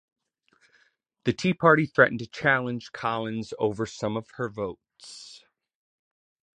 [1.25, 5.45] The Tea Party threatened to challenge Collins over some of her votes.